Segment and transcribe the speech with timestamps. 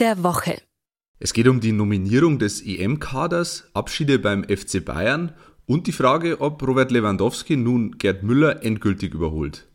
[0.00, 0.60] der Woche.
[1.18, 5.34] Es geht um die Nominierung des EM-Kaders, Abschiede beim FC Bayern
[5.66, 9.66] und die Frage, ob Robert Lewandowski nun Gerd Müller endgültig überholt.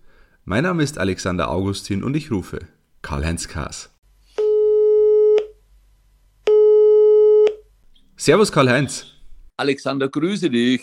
[0.46, 2.60] Mein Name ist Alexander Augustin und ich rufe
[3.02, 3.90] Karl-Heinz Kaas.
[8.16, 9.08] Servus Karl-Heinz.
[9.58, 10.82] Alexander, grüße dich.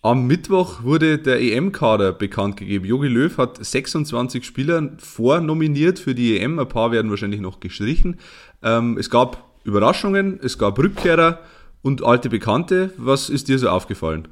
[0.00, 2.84] Am Mittwoch wurde der EM-Kader bekannt gegeben.
[2.84, 6.60] Jogi Löw hat 26 Spieler vornominiert für die EM.
[6.60, 8.20] Ein paar werden wahrscheinlich noch gestrichen.
[8.62, 11.40] Ähm, es gab Überraschungen, es gab Rückkehrer
[11.82, 12.92] und alte Bekannte.
[12.96, 14.28] Was ist dir so aufgefallen?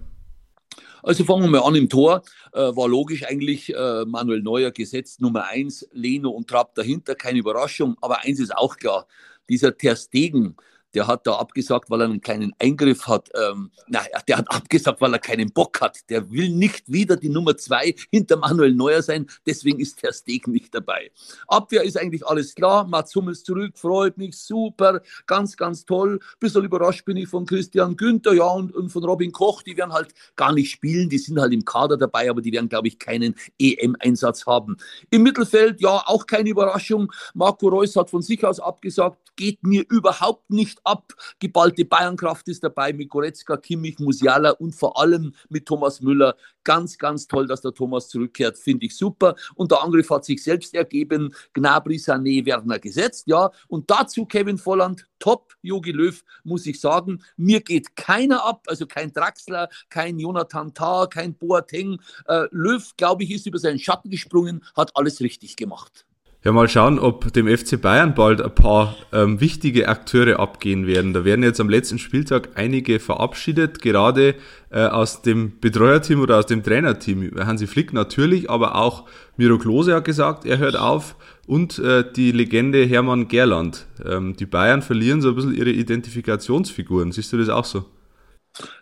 [1.02, 2.22] Also fangen wir mal an im Tor.
[2.52, 7.40] Äh, war logisch eigentlich äh, Manuel Neuer gesetzt Nummer eins, Leno und Trapp dahinter, keine
[7.40, 7.96] Überraschung.
[8.00, 9.08] Aber eins ist auch klar,
[9.48, 10.56] dieser Ter Stegen,
[10.96, 13.28] der hat da abgesagt, weil er einen kleinen Eingriff hat.
[13.34, 15.98] Ähm, na, der hat abgesagt, weil er keinen Bock hat.
[16.08, 19.26] Der will nicht wieder die Nummer zwei hinter Manuel Neuer sein.
[19.44, 21.10] Deswegen ist der Steg nicht dabei.
[21.48, 22.86] Abwehr ist eigentlich alles klar.
[22.86, 26.18] Mats Hummels zurück, freut mich, super, ganz, ganz toll.
[26.40, 29.60] Bisschen überrascht bin ich von Christian Günther, ja, und, und von Robin Koch.
[29.60, 31.10] Die werden halt gar nicht spielen.
[31.10, 34.78] Die sind halt im Kader dabei, aber die werden, glaube ich, keinen EM-Einsatz haben.
[35.10, 37.12] Im Mittelfeld, ja, auch keine Überraschung.
[37.34, 41.12] Marco Reus hat von sich aus abgesagt, geht mir überhaupt nicht ab.
[41.38, 46.36] Geballte Bayernkraft ist dabei mit Goretzka, Kimmich, Musiala und vor allem mit Thomas Müller.
[46.64, 49.36] Ganz, ganz toll, dass der Thomas zurückkehrt, finde ich super.
[49.54, 51.34] Und der Angriff hat sich selbst ergeben.
[51.52, 53.50] Gnabry, Sané, Werner gesetzt, ja.
[53.68, 57.22] Und dazu Kevin Volland, top, Jogi Löw, muss ich sagen.
[57.36, 62.00] Mir geht keiner ab, also kein Draxler, kein Jonathan Tah, kein Boateng.
[62.26, 66.06] Äh, Löw, glaube ich, ist über seinen Schatten gesprungen, hat alles richtig gemacht.
[66.46, 71.12] Ja, mal schauen, ob dem FC Bayern bald ein paar ähm, wichtige Akteure abgehen werden.
[71.12, 74.36] Da werden jetzt am letzten Spieltag einige verabschiedet, gerade
[74.70, 77.32] äh, aus dem Betreuerteam oder aus dem Trainerteam.
[77.36, 81.16] Hansi Flick natürlich, aber auch Miro Klose hat gesagt, er hört auf
[81.48, 83.86] und äh, die Legende Hermann Gerland.
[84.04, 87.10] Ähm, die Bayern verlieren so ein bisschen ihre Identifikationsfiguren.
[87.10, 87.86] Siehst du das auch so?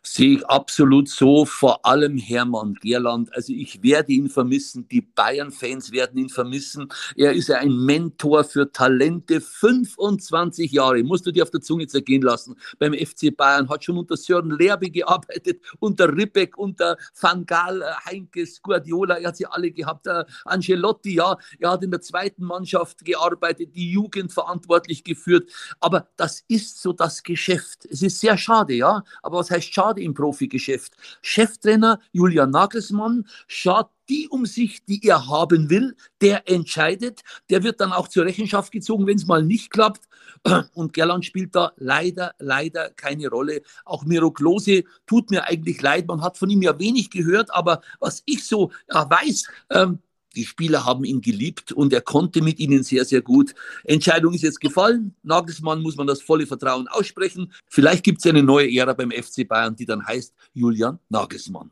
[0.03, 3.35] Sehe ich absolut so, vor allem Hermann Gerland.
[3.35, 6.89] Also ich werde ihn vermissen, die Bayern-Fans werden ihn vermissen.
[7.17, 11.87] Er ist ja ein Mentor für Talente, 25 Jahre, musst du dir auf der Zunge
[11.87, 12.57] zergehen lassen.
[12.79, 17.87] Beim FC Bayern hat schon unter Sören Lerbe gearbeitet, unter Ribbeck, unter Van Gaal, äh,
[18.07, 22.45] Heinkes, Guardiola, er hat sie alle gehabt, äh, Angelotti, ja, er hat in der zweiten
[22.45, 25.51] Mannschaft gearbeitet, die Jugend verantwortlich geführt.
[25.81, 27.87] Aber das ist so das Geschäft.
[27.87, 30.93] Es ist sehr schade, ja, aber was heißt heißt schade im Profigeschäft.
[31.23, 37.81] Cheftrainer Julian Nagelsmann schaut die um sich, die er haben will, der entscheidet, der wird
[37.81, 40.03] dann auch zur Rechenschaft gezogen, wenn es mal nicht klappt.
[40.75, 43.63] Und Gerland spielt da leider, leider keine Rolle.
[43.87, 46.07] Auch Miro Klose tut mir eigentlich leid.
[46.07, 50.01] Man hat von ihm ja wenig gehört, aber was ich so ja, weiß, ähm,
[50.37, 53.55] die Spieler haben ihn geliebt und er konnte mit ihnen sehr, sehr gut.
[53.85, 55.15] Entscheidung ist jetzt gefallen.
[55.23, 57.53] Nagelsmann muss man das volle Vertrauen aussprechen.
[57.69, 61.71] Vielleicht gibt es eine neue Ära beim FC Bayern, die dann heißt Julian Nagelsmann.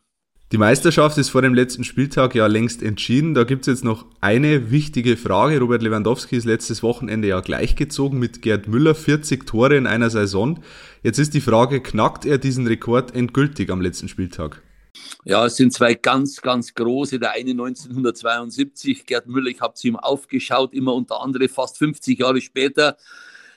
[0.52, 3.32] Die Meisterschaft ist vor dem letzten Spieltag ja längst entschieden.
[3.32, 5.58] Da gibt es jetzt noch eine wichtige Frage.
[5.58, 10.62] Robert Lewandowski ist letztes Wochenende ja gleichgezogen mit Gerd Müller, 40 Tore in einer Saison.
[11.02, 14.60] Jetzt ist die Frage, knackt er diesen Rekord endgültig am letzten Spieltag?
[15.25, 17.19] Ja, es sind zwei ganz, ganz große.
[17.19, 22.19] Der eine 1972, Gerd Müller, ich habe zu ihm aufgeschaut, immer unter anderem fast 50
[22.19, 22.97] Jahre später.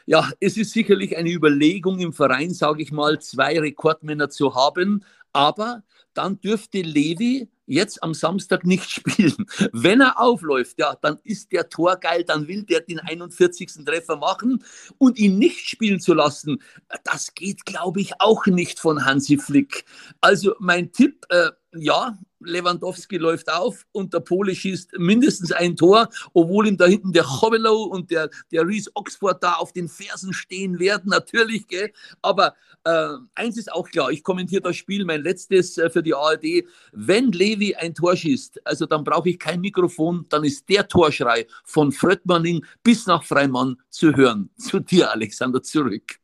[0.06, 5.04] Ja, es ist sicherlich eine Überlegung im Verein, sage ich mal, zwei Rekordmänner zu haben.
[5.34, 9.46] Aber dann dürfte Levi jetzt am Samstag nicht spielen.
[9.72, 13.86] Wenn er aufläuft, ja, dann ist der Tor geil, dann will der den 41.
[13.86, 14.64] Treffer machen
[14.98, 16.62] und ihn nicht spielen zu lassen,
[17.04, 19.86] das geht, glaube ich, auch nicht von Hansi Flick.
[20.22, 26.10] Also mein Tipp, äh, ja, Lewandowski läuft auf und der Pole schießt mindestens ein Tor,
[26.34, 30.34] obwohl ihm da hinten der Chovelow und der, der Reese Oxford da auf den Fersen
[30.34, 31.92] stehen werden, natürlich, gell?
[32.22, 36.14] aber äh, eins ist auch klar, ich kommentiere das Spiel, mein letztes äh, für die
[36.14, 40.88] ARD, wenn Levi ein Tor schießt, also dann brauche ich kein Mikrofon, dann ist der
[40.88, 44.50] Torschrei von Fröttmanning bis nach Freimann zu hören.
[44.58, 46.20] Zu dir, Alexander, zurück.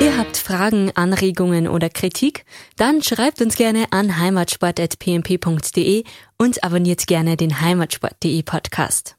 [0.00, 2.44] Ihr habt Fragen, Anregungen oder Kritik?
[2.76, 6.04] Dann schreibt uns gerne an heimatsport.pmp.de
[6.38, 9.16] und abonniert gerne den heimatsport.de Podcast.